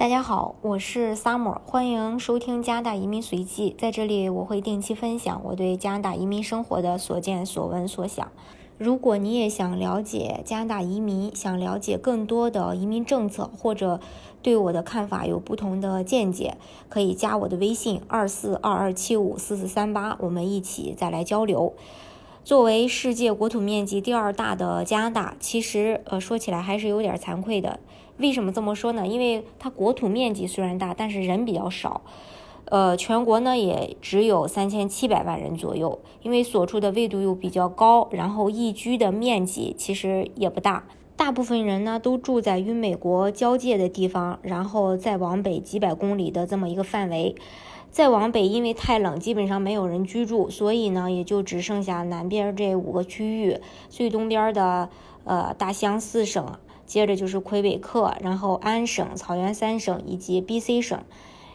[0.00, 3.76] 大家好，我是 Summer，欢迎收听加拿大移民随记。
[3.78, 8.32] 在这里，我会定期分享我对加拿大移民生活的所见所闻所想。
[8.78, 14.00] 如果你也想了解加拿大移民，想了解更多的移民政策，或者
[14.40, 16.56] 对我的看法有不同的见解，
[16.88, 21.74] 可以加我的微信二四二二七五四四三八，我们一起再来交流。
[22.42, 27.78] 作为世界国土面积第二大的加拿大，其实呃说起来还是有点惭愧的。
[28.20, 29.06] 为什么这么说呢？
[29.06, 32.02] 因为它国土面积虽然大，但是人比较少，
[32.66, 35.98] 呃，全国呢也只有三千七百万人左右。
[36.22, 40.84] 因为所处的纬度又比较高，然后宜居的面积其实也不大，
[41.16, 47.34] 大部分人呢都住在与美国交界的地方，然后再往北几百公里的这么一个范围。
[47.90, 53.58] 再往北，因为太冷，基本上没有人居住，所以呢也就只剩下南边这五个区域，
[53.88, 54.88] 最东边的
[55.24, 56.46] 呃大西洋四省。
[56.90, 61.04] 接着就是魁北克，然后安省、草原三省以及 BC 省。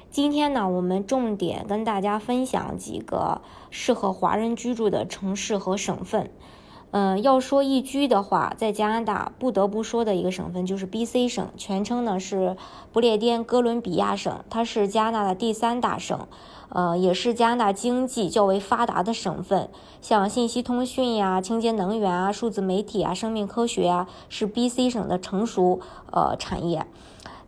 [0.09, 6.31] 今天呢，我们重点跟大家分享几个适合华人居住的城市和省份。
[6.97, 12.55] 嗯，要说宜居的话，在加拿大不得不说的一个省份就是 B.C 省，全称呢是
[12.93, 16.25] 不列颠哥伦比亚省，它是加拿大的第三大省，
[16.69, 19.69] 呃，也是加拿大经济较为发达的省份。
[19.99, 25.81] 像信息通讯呀、清洁能源啊、数字媒体啊、生命科学啊，是 B.C 省的成熟
[26.13, 26.87] 呃产业。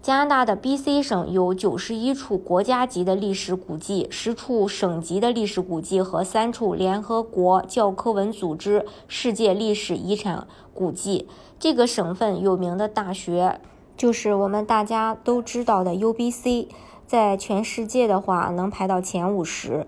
[0.02, 11.28] 加拿大的 B.C 省有九十一处国家级的历史古迹，十处省级的历史古迹和三处联合国教科文组织世界历史遗产古迹。
[11.60, 13.60] 这个省份有名的大学
[13.98, 16.70] 就是我们大家都知道的 U.B.C，
[17.06, 19.88] 在全世界的话能排到前五十。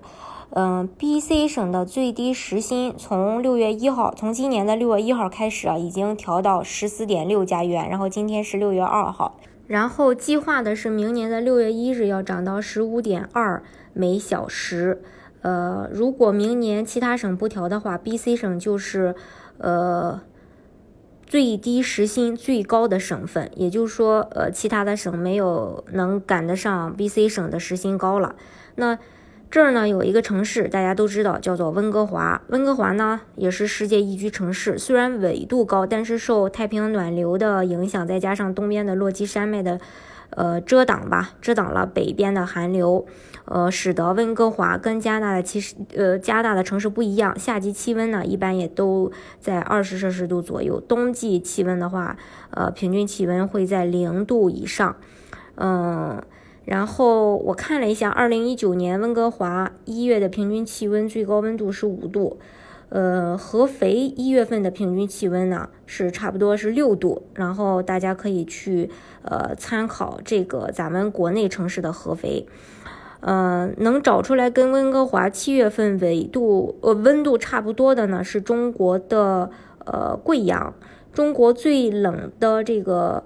[0.52, 9.36] 嗯，B.C 省的最低时薪从六月一号，从今年的六月一号开始啊，已经调到十四点六加元，然后今天是六月二号。
[9.70, 13.62] 然后计划的是明年的六月一日要涨到十五点二
[13.94, 15.00] 每小时，
[15.44, 19.14] 呃，如果明年其他省不调的话，BC 省就是，
[19.60, 20.22] 呃，
[21.28, 28.36] 最低时薪最高的省份，也就是说，呃，其他的省没有能赶得上 BC 省的时薪高了，
[28.76, 28.98] 那。
[29.52, 32.40] 这儿呢有一个城市，大家都知道，叫做温哥华。
[32.50, 39.80] 温哥华呢也是世界宜居城市，虽然纬度高，但是受太平洋暖流的影响，再加上东边的落基山脉的，
[40.30, 43.08] 呃遮挡吧，遮挡了北边的寒流，
[43.46, 47.34] 呃，使得温哥华跟加拿大的其实，呃，加拿大的城市不一样。
[47.40, 52.16] 夏季气温呢一般也都在二十摄氏度左右，冬季气温的话，
[52.52, 54.96] 呃，平均气温会在零度以上，
[55.56, 56.22] 嗯。
[56.70, 62.38] 然后我看了一下，二零一九年温哥华一月的平均气温最高温度是五度，
[62.90, 67.24] 呃，合肥一月份的平均气温呢是差不多是六度。
[67.34, 68.92] 然后大家可以去
[69.24, 72.46] 呃参考这个咱们国内城市的合肥，
[73.22, 79.50] 呃，能找出来跟温哥华七月份纬度呃温度差不多的呢，是中国的
[79.88, 80.76] 呃贵阳，
[81.12, 83.24] 中国最冷的这个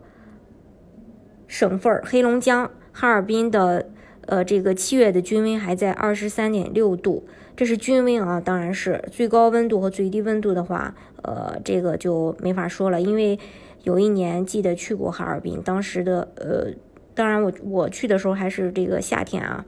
[1.46, 2.72] 省份黑龙江。
[2.94, 3.88] 哈尔滨的，
[4.28, 13.38] 呃，这个七月的均温还在二十三点六度，这是均温啊，当然是最高温度和最低温度的话，呃，这个就没法说了，因为
[13.84, 16.68] 有一年记得去过哈尔滨，当时的，呃，
[17.16, 19.66] 当然我我去的时候还是这个夏天啊。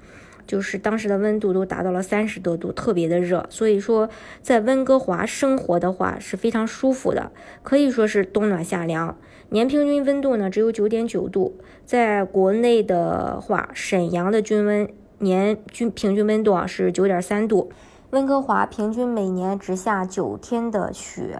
[0.48, 3.46] 就是当时的温度都达到了三十多度，特别的热。
[3.50, 4.10] 所以说，
[4.42, 7.32] 在温哥华生活的话是非常舒服的，
[7.64, 9.16] 可以说是冬暖夏凉。
[9.50, 11.56] 年平均温度呢只有九点九度。
[11.86, 14.90] 在国内的话，沈阳的均温
[15.20, 17.72] 年均平均温度啊是九点三度。
[18.12, 21.38] 温哥华平均每年只下九天的雪，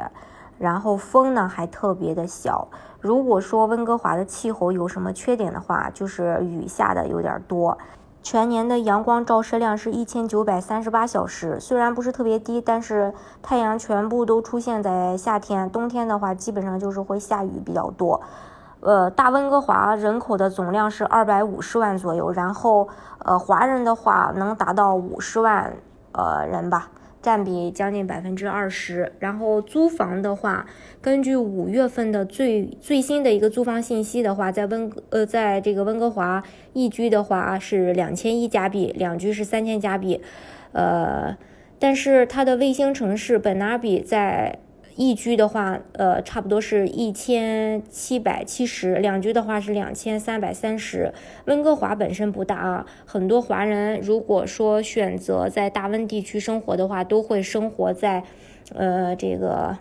[0.60, 2.68] 然后风呢还特别的小。
[3.00, 7.78] 如果说温哥华的气候有什么缺点的话，就是雨下的有点多。
[8.26, 13.14] 全年的阳光照射量是一千九百三十八小时，虽然不是特别低，但是
[13.44, 18.20] 太阳全部都出现在夏天，冬天的话基本上就是会下雨比较多。
[18.80, 22.88] 呃，大温哥华人口的总量是二百五十万左右，然后
[23.20, 25.72] 呃华人的话能达到五十万
[26.14, 26.88] 呃人吧。
[27.26, 30.68] 占比将近百分之二十，然后租房的话，
[31.02, 36.44] 根据五月份的最最新的一个租房信息的话，在温呃在这个温哥华
[36.74, 40.22] 一居的话是两千一加币，两居是三千加币，
[40.74, 41.36] 呃，
[41.80, 44.60] 但是它的卫星城市本纳比在。
[44.96, 51.14] 一居的话，呃，差不多是一千七百七十；两居的话是两千三百三十。
[51.46, 58.24] 温哥华本身不大啊，很多华人如果说选择在大温地区生活的话，都会生活在，
[58.74, 59.78] 呃，这个，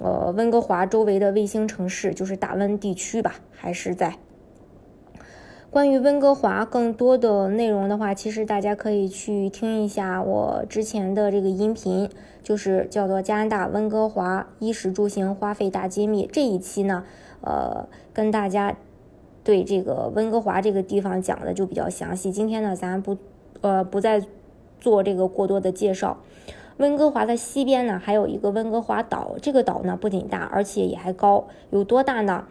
[0.00, 4.18] 呃，温哥华周围的卫星城市，就是大温地区吧，还是在。
[5.70, 12.08] 关于温哥华更多的内容的话，其实大家可以去听一下我之前的这个音频，
[12.42, 17.04] 就是叫做《加拿大温哥华衣食住行花费大揭秘》这一期呢，
[17.42, 18.74] 呃，跟大家
[19.44, 22.32] 对这个温哥华这个地方讲的就比较详细。
[22.32, 23.18] 今天呢，咱不
[23.60, 24.22] 呃不再
[24.80, 26.16] 做这个过多的介绍。
[26.78, 32.46] 温哥华的西边呢，还有一个温哥华岛，这个岛呢不仅大，而且也还高，有多大呢？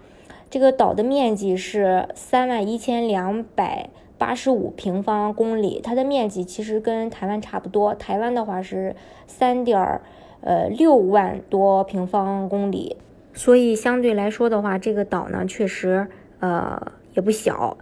[0.49, 7.94] 这个岛的面积是三万一千两百八十五平方公里，它的面积其实跟台湾差不多。
[7.94, 8.95] 台湾的话是
[9.27, 9.99] 三点
[10.41, 12.95] 呃六万多平方公里，
[13.33, 16.07] 所以相对来说的话，这个岛呢确实
[16.39, 16.81] 呃
[17.13, 17.77] 也不小。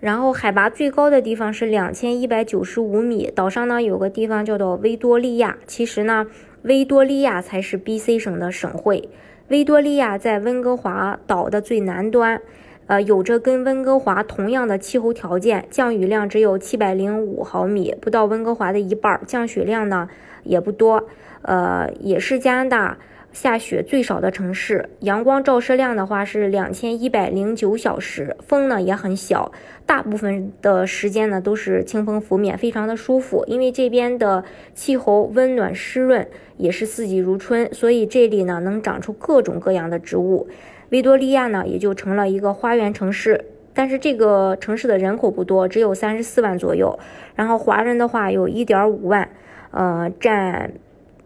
[0.00, 6.26] 然后海拔最高的地方是两千一百九十五米，岛上呢有个地方叫做维多利亚，其实呢
[6.62, 9.08] 维多利亚才是 B.C 省的省会。
[9.48, 12.42] 维多利亚在温哥华岛的最南端，
[12.86, 20.06] 呃，有着跟温哥华同样的气候条件，降雨量只有七百零五毫米，不到温哥华的一半，降雪量呢
[20.44, 21.08] 也不多，
[21.40, 22.98] 呃，也是加拿大。
[23.30, 29.52] 下雪最少的城市，阳光照射量的话是两千一百零九小时，风呢也很小，
[29.88, 33.42] 大部分的时间呢都是清风拂面，非常的舒服。
[33.46, 34.44] 因为这边的
[34.74, 40.46] 气候温暖湿润，也是四季如春，所以这里呢能长出各种各样的植物。
[40.90, 46.98] 维多利亚呢也就成了一个花园城市，但是这个城市的人口不多，只有三十四万左右，
[47.34, 49.26] 然后华人的话有一点五万，
[49.70, 50.70] 呃，占。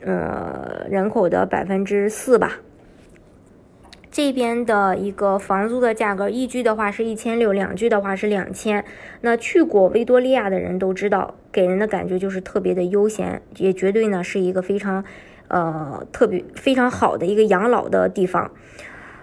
[0.05, 2.59] 呃，人口的百分之四吧。
[4.13, 8.85] 这边的一个房租的价格，一居的话是一千六，两居的话是两千。
[9.23, 15.03] 那去过维多利亚的人都知道，给人的感觉就是特别的悠闲，也绝对呢是一个非常
[15.49, 18.51] 呃特别非常好的一个养老的地方。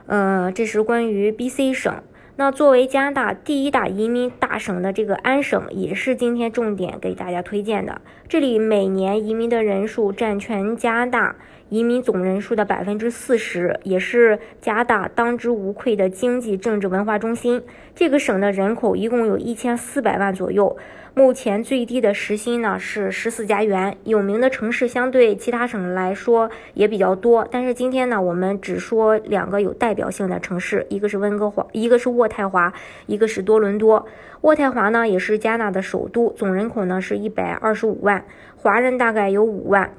[0.07, 1.94] 呃，这是关于 BC 省。
[2.38, 8.01] 那作为加拿大第一大移民大省的这个安省，也是今天重点给大家推荐的。
[8.27, 11.35] 这里每年移民的人数占全加拿大
[11.69, 17.63] 移民总人数的百分之四十，也是加拿大当之无愧的经济、政治、文化中心。
[17.95, 20.77] 这个省的人口一共有一千四百万左右。
[21.16, 23.98] 目前最低的时薪呢是十四加元。
[24.04, 32.71] 有名的城市相对其他省来说也比较多，但是今天呢，我们只说两个有代表性的城市，一个是温哥华，一个是渥太华，
[33.07, 34.06] 一个是多伦多。
[34.42, 38.24] 渥太华呢也是加拿大的首都，总人口呢是一百二十五万，
[38.56, 39.94] 华人大概有五万。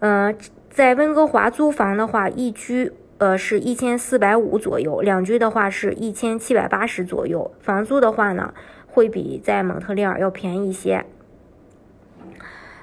[0.00, 0.36] 嗯，
[0.70, 7.50] 在温哥华租房的话，一居呃是一千四百五左右，两居的话是一千七百八十左右。
[7.60, 8.54] 房租的话呢？
[8.92, 11.06] 会比在蒙特利尔要便宜一些，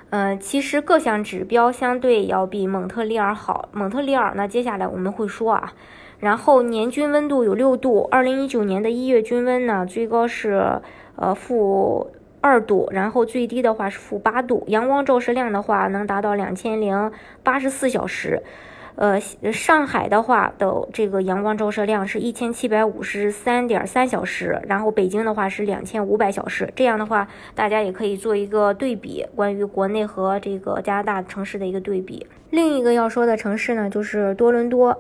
[0.10, 3.68] 嗯，其实各项指标相对要比蒙特利尔好。
[3.74, 5.74] 蒙特利尔呢，接下来我们会说啊。
[6.19, 10.80] 然后年均温度有六度，二零一九年的一月均温呢，最高是
[11.18, 12.10] 呃负
[12.47, 14.63] 二度，然后最低的话是负八度。
[14.67, 17.11] 阳光照射量的话能达到两千零
[17.44, 18.41] 八十四小时。
[18.95, 19.19] 呃，
[19.51, 26.71] 上海的话的这个阳光照射量是一千七百五十三点三小时，然后北京的话是两千五百小时。
[26.75, 32.25] 这样的话，大家也可以做一个对比，关于国内和这个加拿大城市的一个对比。
[32.50, 34.97] 另一个要说的城市呢，就是多伦多，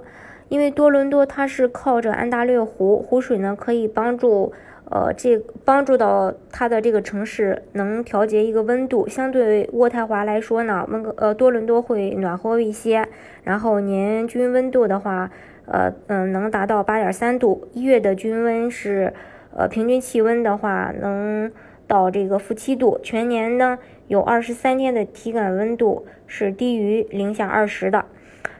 [0.49, 4.53] 因为多伦多它是靠着安大略湖，湖水呢可以帮助。
[4.89, 13.05] 呃，这帮助到它的这个城市能调节一个温度，相对渥太华来说呢，温哥呃多伦多会暖和一些。
[13.43, 15.29] 然后年均温度的话，
[15.65, 19.13] 呃嗯能达到八点三度，一月的均温是
[19.53, 21.51] 呃平均气温的话能
[21.85, 23.77] 到这个负七度，全年呢
[24.07, 28.05] 有二十三天的体感温度是低于零下二十的。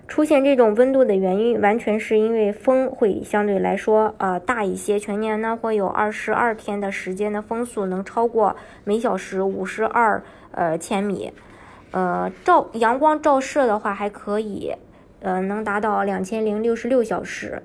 [0.07, 4.97] 出现这种温度的原因，完全是因为风会相对来说呃大一些。
[4.97, 11.33] 全年呢会有二十二天的时间的风速能超过每小时五十二呃千米，
[11.91, 14.73] 呃照阳光照射的话还可以，
[15.19, 17.61] 呃能达到两千零六十六小时。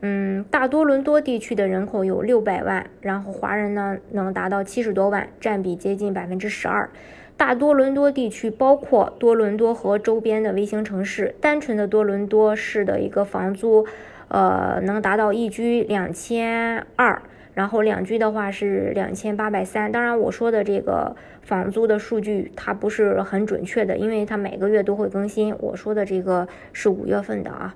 [0.00, 6.88] 嗯，大多伦多地区的人口有六百万，然后华人呢能达到七十多万，占比接近百分之十二。
[7.36, 11.34] 大多伦多地区包括多伦多和周边的卫星城市。
[11.40, 13.86] 单纯的多伦多市的一个房租，
[14.28, 17.20] 呃，能达到一居两千二，
[17.52, 19.92] 然后两居的话是两千八百三。
[19.92, 25.54] 当然，我说的这个房租的数据它不是很准确的，因为它每个月都会更新。
[25.58, 27.74] 我说的这个是五月份的啊，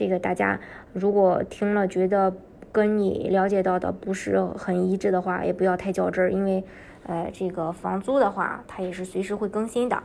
[0.00, 0.58] 这个大家
[0.92, 2.34] 如果听了觉得
[2.72, 6.64] 跟你了解到的不是很一致的话，也不要太较真儿，因为。
[7.06, 10.02] 呃，这个房租的话，它也是随时会更新的。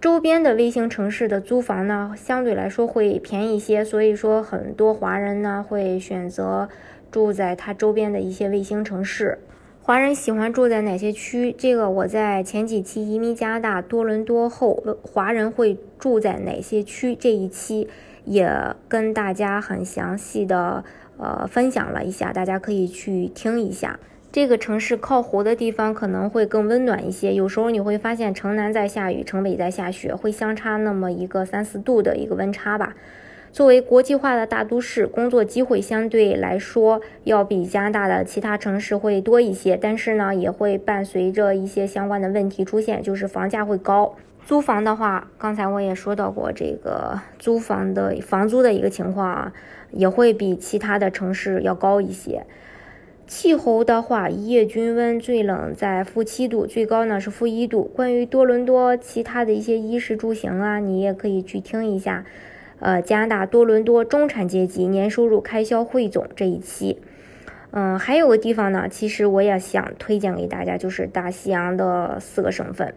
[0.00, 6.68] 周边的卫星城市的租房呢，相对来说会便宜一些，所以说很多华人呢会选择
[7.10, 9.40] 住在它周边的一些卫星城市。
[9.82, 11.54] 华人喜欢住在哪些区？
[11.58, 17.16] 这个我在前几期移民加拿大多伦多后，华人会住在哪些区？
[17.16, 17.88] 这一期
[18.24, 18.50] 也
[18.88, 20.84] 跟大家很详细的
[21.18, 23.98] 呃分享了一下，大家可以去听一下。
[24.30, 32.94] 这个城市靠湖的地方可能会更温暖一些，有时候你会发现城南在下雨，城北在下雪，会相差那么一个三四度的一个温差吧。
[33.52, 44.14] 作为国际化的大都市，工作机会相对来说要比加拿大的其他城市会多一些，但是呢，也会伴随着一些相关的问题出现，就是房价会高。
[44.44, 49.52] 租房的话，刚才我也说到过，这个租房的房租的一个情况啊，
[49.92, 52.44] 也会比其他的城市要高一些。
[53.26, 57.84] 气候的话，一夜均温最冷在负七度，最高呢是负一度。
[57.84, 62.24] 关于多伦多其他的一些衣食住行啊，你也可以去听一下。
[62.80, 67.00] 呃，加拿大多伦多中产阶级年收入开销汇总这一期。
[67.70, 72.92] 嗯，还有个地方呢，其实我也想推荐给大家，就是大西洋的四个省份。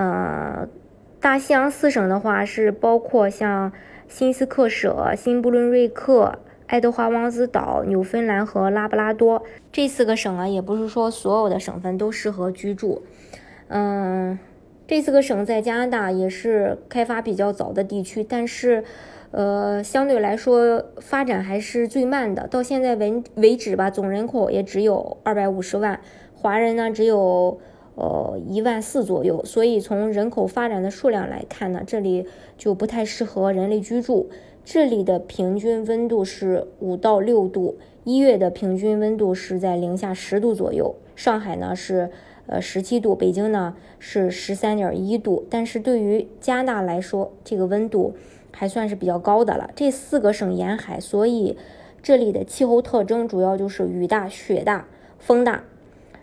[0.00, 0.66] 呃，
[1.20, 3.70] 大西洋四省的话是包括像
[4.08, 6.38] 新斯克舍、新布伦瑞克。
[6.66, 9.42] 爱德华王子岛、纽芬兰和拉布拉多
[9.72, 13.02] 这四个省啊，也不是说所有的省份都适合居住。
[13.66, 14.38] 嗯，
[14.86, 18.84] 这四个省在加拿大也是开发比较早的地区，但是，
[19.32, 22.46] 呃，相对来说发展还是最慢的。
[22.46, 26.00] 到现在为为止吧，总人口也只有二百五十万，
[26.36, 27.60] 华人呢只有
[28.00, 32.26] 呃一万四左右，所以从人口发展的数量来看呢，这里
[32.56, 34.30] 就不太适合人类居住。
[34.64, 40.94] 这里的平均温度是五到六度，一月的平均温度是在零下十度左右。
[41.14, 42.10] 上海呢是
[42.46, 45.44] 呃十七度，北京呢是十三点一度。
[45.50, 48.14] 但是对于加拿大来说，这个温度
[48.52, 49.70] 还算是比较高的了。
[49.74, 51.56] 这四个省沿海，所以
[52.02, 54.86] 这里的气候特征主要就是雨大、雪大、
[55.18, 55.64] 风大。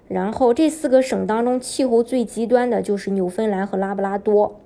[0.07, 4.59] 然后这四个省当中，气候最极端的就是纽芬兰和拉布拉多。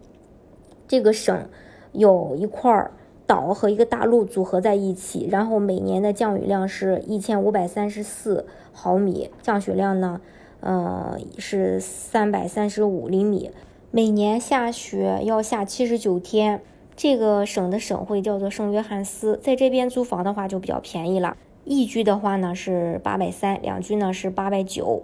[0.88, 1.48] 这个省
[1.92, 2.92] 有一块儿。
[3.28, 10.20] 岛和一个大陆组合在一起，然后每年的降雨量是一千五百三十四毫米，降雪量呢，
[10.60, 13.52] 呃是三百三十五厘米，
[13.90, 16.62] 每年下雪要下七十九天。
[16.98, 25.04] 这个省的省会叫做圣约翰斯，在这边租房的话就比较便宜了，一居的话呢是八百三，两居呢是八百九。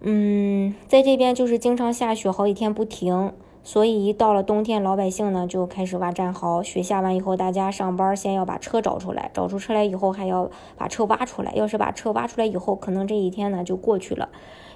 [0.00, 3.32] 嗯，在这边就是经常下雪，好几天不停。
[3.66, 6.62] 所以一到了冬天，老百姓呢就开始挖战壕。
[6.62, 11.50] 雪下完以后，大家上班先要把车找出来，找出车来以后还要把车挖出来。
[11.54, 14.28] 要是把车挖出来以后，可能这一天呢就过去了。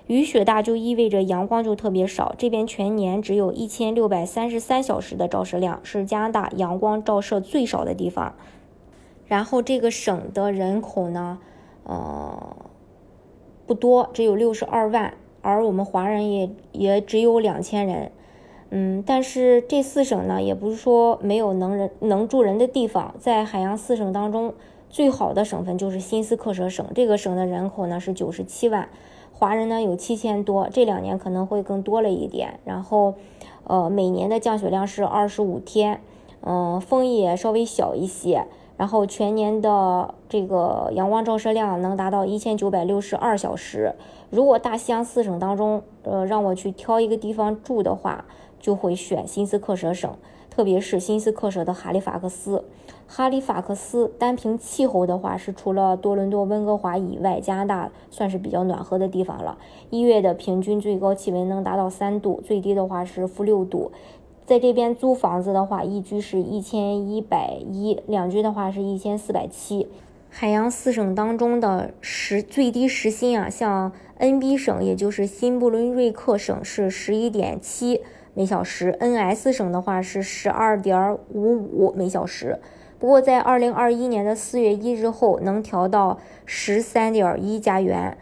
[0.07, 2.35] 雨雪大就意味着阳光就特别少。
[2.39, 8.33] 这边全年只有一千六百三十三小时的照射量，是加拿大阳光照射最少的地方。
[9.27, 11.39] 然后这个省的人口呢，
[11.83, 12.57] 呃，
[13.69, 18.11] 不多，只有六十二万，而我们华人也也只有两千人。
[18.71, 23.15] 嗯，但是这四省呢，也不是说没有能人能住人的地方。
[23.19, 24.55] 在海洋四省当中，
[24.89, 26.87] 最好的省份就是新斯克舍省。
[26.95, 28.89] 这个省的人口呢是九十七万，
[29.35, 32.59] 华人呢有七千多，这两年可能会更多了一点。
[32.65, 33.15] 然后，
[33.65, 36.01] 呃，每年的降雪量是二十五天，
[36.41, 38.47] 嗯，风也稍微小一些。
[38.79, 43.95] 然后全年的这个阳光照射量能达到一千九百六十二小时。
[44.31, 48.25] 如果大西洋四省当中，呃，让我去挑一个地方住的话，
[48.61, 50.11] 就会选新斯克舍省，
[50.49, 52.65] 特别是新斯克舍的哈利法克斯。
[53.09, 59.59] 哈利法克斯单凭气候的话，是除了多伦多、温哥华以外，加拿大算是比较暖和的地方了。
[59.91, 63.91] 一月的平均最高气温能达到三度，最低的话是负六度。
[64.49, 69.87] 在这边租房子的话，一居是一千一百一，两居的话是一千四百七。
[70.31, 78.01] 海洋四省当中的时最低时薪啊，像 NB 省，也就是新布伦瑞克省是十一点七。
[78.33, 82.59] 每小时，NS 省的话是十二点五五每小时，
[82.99, 88.17] 不过在二零二一年的四月一日后能调到十三点一加元。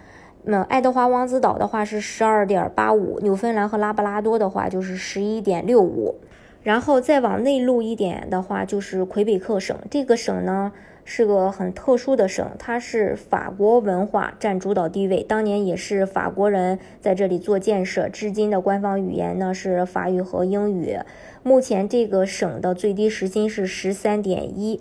[0.48, 6.14] 那爱德华王子岛的话是十二点八五，纽芬兰和拉布拉多的话就是十一点六五，
[6.62, 10.72] 然后再往内陆一点的话就是魁北克省，这个省呢。
[11.08, 20.98] 是个很特殊的省，它是法国文化占主导地位，当年也是法国人在这里做建设，至今的官方语言呢是法语和英语。
[21.44, 24.80] 目前这个省的最低时薪是十三点一。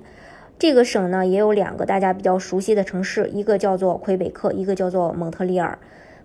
[0.58, 5.78] 这个省呢也有两个大家比较熟悉的城市，一个叫做魁北克，一个叫做蒙特利尔。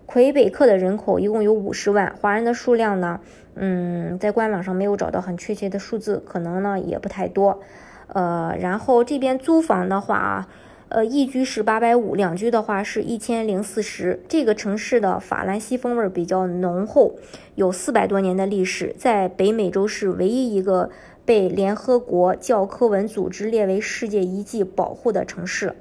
[0.05, 3.21] 魁北克的人口一共有五十万，华人的数量呢，
[3.55, 7.61] 嗯，在官网上没有找到很确切的数字，可能呢也不太多。
[8.07, 10.49] 呃，然后这边租房的话，
[10.89, 14.21] 呃，一居是八百五，两居的话是一千零四十。
[14.27, 17.15] 这个城市的法兰西风味比较浓厚，
[17.55, 20.89] 有四百多年的历史，在北美洲是唯一一个
[21.25, 25.75] 被联合国教科文组织列为世界遗迹保护的城市。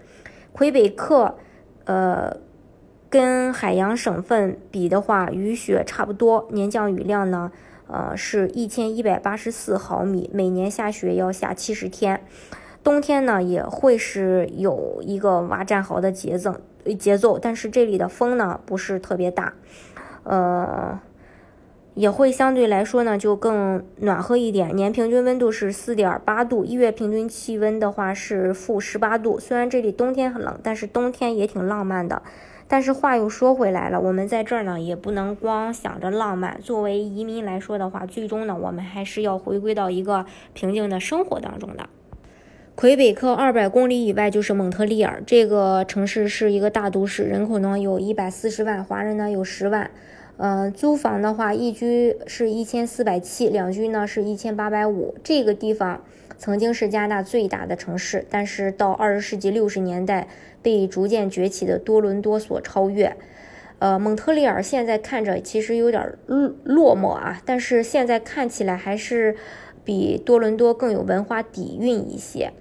[0.52, 1.37] 魁北克，
[1.85, 2.37] 呃，
[3.09, 7.52] 跟海洋省份比的话，雨雪差不多，年降雨量呢，
[7.87, 12.20] 呃，是一千一百八十四毫米，每年下雪要下七十天。
[12.82, 16.56] 冬天呢也会是有一个挖战壕的节奏
[16.99, 19.52] 节奏，但是这里的风呢不是特别大，
[20.23, 20.99] 呃，
[21.94, 24.75] 也会相对来说呢就更暖和一点。
[24.75, 29.38] 年平均温度是四点八度，一月平均气温的话是负十八度。
[29.38, 32.23] 虽然这里冬天很冷，但是冬天也挺浪漫的。
[32.68, 36.61] 但是话又说回来了，我们在这儿呢也不能光想着浪漫。
[36.62, 41.88] 作为移民来说的话，最终呢我们还是要回归到一个平静的生活当中的。
[42.76, 49.90] 魁北克二百公里以外就是蒙特利尔，这个城市是一个大都市，人口呢有一百四十万，华人呢有十万。
[50.40, 55.14] 呃，租房的话，一居是一千四百七，两居呢是一千八百五。
[55.23, 56.02] 这个地方
[56.38, 60.28] 曾经是加拿大最大的城市，但是到二十世纪六十年代
[60.62, 63.14] 被逐渐崛起的多伦多所超越。
[63.80, 69.37] 呃，蒙特利尔现在看着其实有点落落寞啊，但是现在看起来还是。
[69.82, 72.52] 比多伦多更有文化底蕴一些，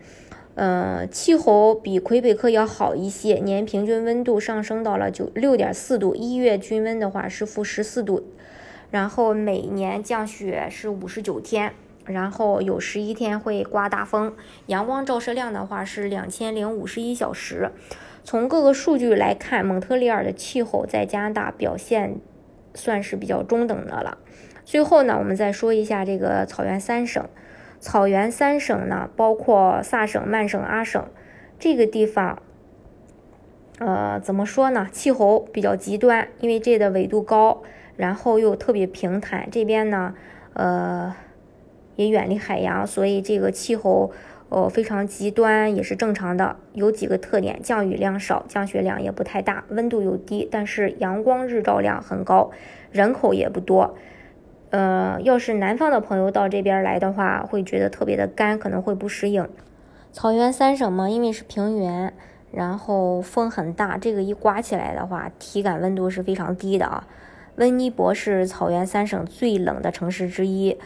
[0.59, 8.25] 呃，气候比魁北克要好一些，年平均温度上升到了九六点四度，一月均温的话是负十四度，
[8.91, 11.71] 然后每年降雪是五十九天，
[12.03, 14.35] 然后有十一天会刮大风，
[14.65, 17.71] 阳光照射量的话是两千零五十一小时。
[18.25, 22.17] 从各个数据来看，蒙特利尔的气候在加拿大表现
[22.73, 24.17] 算是比较中等的了。
[24.65, 27.25] 最后呢，我们再说一下这个草原三省。
[27.79, 31.03] 草原三省呢，包括萨省、曼省、阿省。
[31.57, 32.41] 这个地方，
[33.79, 34.87] 呃，怎么说呢？
[34.91, 37.63] 气候比较极端，因为这的纬度高，
[37.97, 39.49] 然后又特别平坦。
[39.51, 40.13] 这边呢，
[40.53, 41.15] 呃，
[41.95, 44.11] 也远离海洋，所以这个气候，
[44.49, 46.55] 呃，非常极端，也是正常的。
[46.73, 52.51] 有几个特点：降雨量少，降雪量也不太大，温度又低，但是阳光日照量很高，
[52.91, 53.97] 人口也不多。
[54.71, 59.47] 呃，要是南方的朋友到这边来的话，会觉得特别的干，可能会不适应。
[60.11, 62.13] 草原三省嘛，因为是平原，
[62.51, 67.07] 然后风很大，这个一刮起来的话，体感温度是非常低的啊。
[67.55, 70.77] 温尼伯是草原三省最冷的城市之一，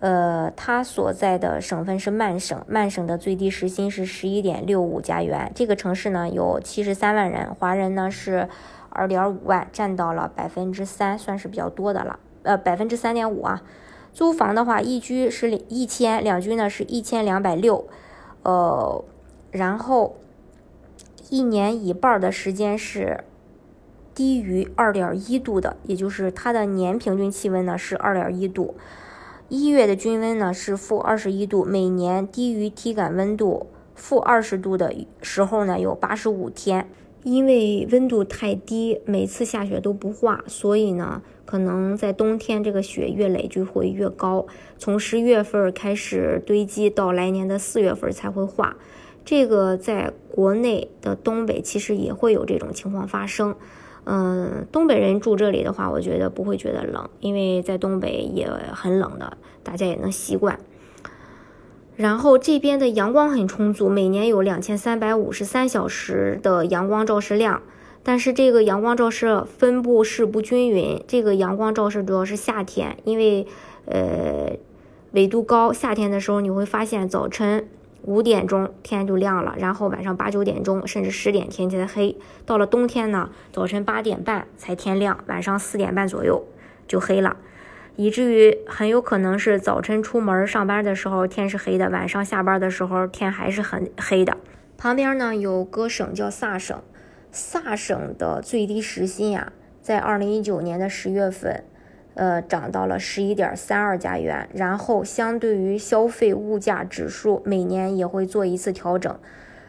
[0.00, 5.50] 呃，它所在的省份是曼省，曼省的最低时薪是十一点六五加元。
[5.54, 8.48] 这个城市呢有七十三万人，华人呢是
[8.90, 12.18] 二点五万，占到了百分之三，算是比较多的了。
[12.42, 13.62] 呃，百分之三点五啊。
[14.10, 17.86] 租房的话，一居是一千，两居呢是一千两百六。
[18.42, 19.04] 呃，
[19.52, 20.16] 然后
[21.30, 23.22] 一年一半的时间是
[24.14, 28.74] 低于二点一度的，也就是它的年平均气温呢是二点一度。
[29.48, 36.88] 一月的均温呢是负二十一度，每年低于体感温度负二十度的时候呢有八十五天。
[37.22, 41.22] 因为温度太低，每次下雪都不化，所以呢。
[41.48, 48.76] 可能在冬天，这个雪越累就会越高，从十月份开始堆积，到来年的四月份才会化。
[49.24, 53.56] 这个在国内的东北其实也会有这种情况发生。
[54.04, 60.60] 嗯，东北人住这里的话，我觉得不会觉得冷，因为在东北也很冷的，大家也能习惯。
[61.96, 67.62] 然后这边的阳光很充足，每年有两千三百五十三小时的阳光照射量。
[68.08, 71.04] 但是这个阳光照射分布是不均匀。
[71.06, 73.46] 这个阳光照射主要是夏天，因为
[73.84, 74.56] 呃
[75.12, 77.68] 纬度高，夏天的时候你会发现早晨
[78.00, 82.16] 五点钟天就亮了，然后晚上八九点钟甚至十点天才黑。
[82.46, 86.42] 到了冬天呢，早晨八点半才天亮，晚上四点半左右
[86.86, 87.36] 就黑了，
[87.96, 94.38] 以至于很有可能是早晨出门上班的时候天是黑的，晚上下班的时候天还是很黑的。
[94.78, 96.80] 旁边呢有个省叫萨省。
[97.30, 101.62] 萨省的最低时薪呀，在二零一九年的十月份，
[102.14, 104.48] 呃，涨到了十一点三二加元。
[104.54, 109.18] 然后，相对于消费物价指数，每年也会做一次调整。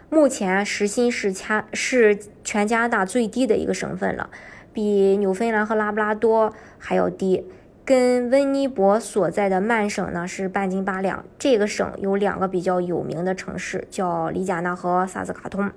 [0.09, 4.29] 目前时薪是加是全加拿大最低的一个省份了，
[4.73, 7.45] 比纽芬兰和拉布拉多还要低。
[7.85, 11.25] 跟温尼伯所在的曼省呢是半斤八两。
[11.37, 15.69] 这个省有两个比较有名的城市，叫里贾纳和萨斯卡通，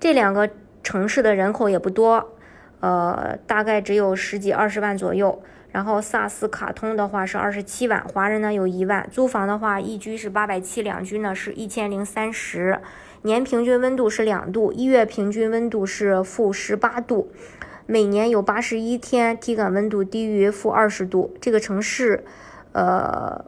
[0.00, 0.50] 这两个。
[0.84, 2.36] 城市的人口也不多，
[2.78, 5.42] 呃，大概只有十几二十万左右。
[5.72, 9.08] 然后萨斯卡通的话是二十七万，华人呢有一万。
[9.10, 12.78] 租房的话，一居是八百七，两居呢是一千零三十，
[13.22, 17.32] 年平均温度是两度，一月平均温度是负十八度，
[17.86, 21.34] 每年有八十一天体感温度低于负二十度。
[21.40, 22.22] 这个城市，
[22.70, 23.44] 呃，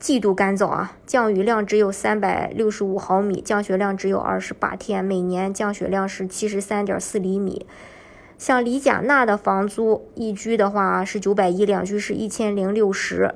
[0.00, 7.66] 极度干燥啊，降雨量只有三百六十五毫米，降雪量只有二十八天，每年降雪量是七十三点四厘米。
[8.38, 13.34] 像里贾纳的房租一居的话是九百一，两居是一千零六十。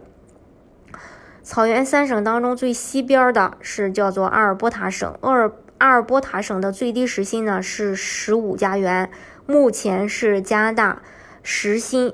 [1.43, 9.11] 草原三省当中最西边的是叫做阿尔伯塔省，阿尔阿尔伯塔省的最低时薪呢是十五加元，
[9.45, 11.03] 目前是加拿大
[11.43, 12.11] 时薪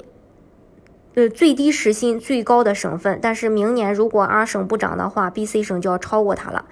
[1.15, 6.65] 呃最低时薪最高的省份，但是明年如果阿省不涨的话，BC 省就要超过它了。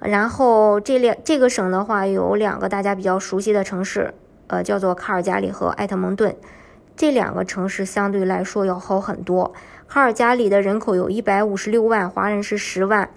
[0.00, 4.14] 然后这两这个省的话有两个大家比较熟悉的城市，
[4.46, 6.36] 呃叫做卡尔加里和埃特蒙顿，
[6.96, 9.52] 这两个城市相对来说要好很多。
[9.88, 13.08] 卡尔加里的人口有一百五十六万，华人是十万，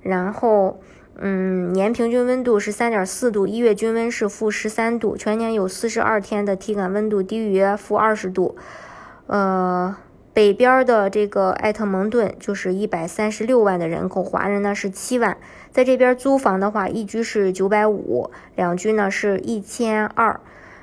[0.00, 0.80] 然后，
[1.18, 8.56] 嗯，年平均温度是三点四度，一月均温是负十三度，全年有四十二天的体感温度低于负二十度。
[9.26, 9.96] 呃，
[10.32, 15.36] 北边的这个埃特蒙顿就是一百三十六万的人口，华人呢是七万，
[15.70, 20.40] 在这边租房的话，一居是九百五，两居呢是一千二，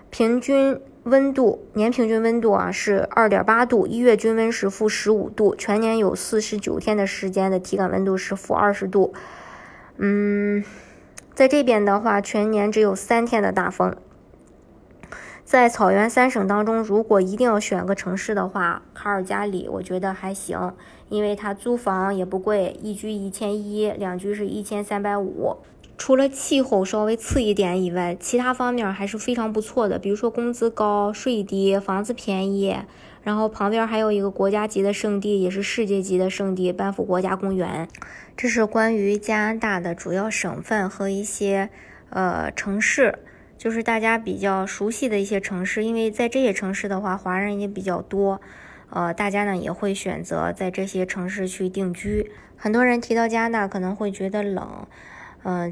[0.10, 0.80] 平均。
[1.06, 9.12] 温度年平均温度啊是二点八度，一月均温是负十五度，全年有四十九天的时间的体感温度是负二十度。
[9.98, 10.64] 嗯，
[11.34, 13.96] 在这边的话，全年只有三天的大风。
[15.52, 20.74] 在草原三省当中，如果一定要选个城市的话，卡尔加里我觉得还行，
[21.10, 25.58] 因为它租房也不贵，一居一千一，两居是一千三百五。
[25.98, 30.00] 除了气候稍微次一点以外，其他方面还是非常不错的。
[30.00, 32.78] 比如说工资高、税低、房子便宜，
[33.22, 37.90] 然后旁边还有一个国家级的圣地，也是世界级的圣地——班夫国家公园。
[38.38, 41.70] 这是关于加拿大的主要省份和一些
[42.10, 43.20] 呃城市，
[43.62, 45.86] 就是大家比较熟悉的一些城市。
[45.86, 48.42] 因为在这些城市的话，华人也比较多，
[48.90, 52.32] 呃，大家呢也会选择在这些城市去定居。
[52.58, 54.88] 很多人提到加拿大可能会觉得冷，
[55.44, 55.72] 嗯。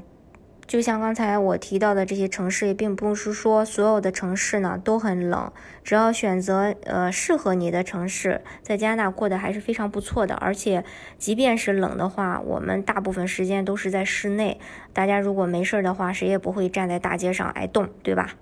[0.69, 5.51] 就像刚才我提到的这些城市，也并不是说所有的城市呢都很冷。
[5.84, 10.36] 只要选择呃适合你的城市，在加拿大过得还是非常不错的。
[10.36, 10.86] 而且，
[11.17, 14.60] 即便是冷的话，我们大部分时间都是在室内。
[14.93, 18.36] 大家如果没事儿的话，谁也不会站在大街上挨冻，对吧？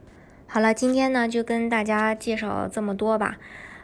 [0.48, 3.38] 好了，今天呢就跟大家介绍这么多吧。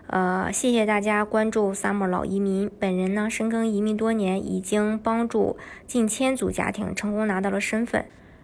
[0.08, 2.69] 呃，谢谢大家关注 summer 老移民。
[2.77, 5.56] 本人呢深耕移民多年，已经帮助
[5.88, 8.03] 近千组家庭成功拿到了身份。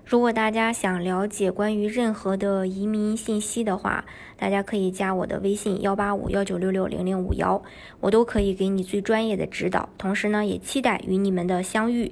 [0.09, 4.05] 如果大家想了解关于任何的移民信息的话，
[4.37, 7.61] 大家可以加我的微信幺八五幺九六六零零五幺，
[7.99, 9.87] 我都可以给你最专业的指导。
[9.99, 12.11] 同时呢，也期待与你们的相遇。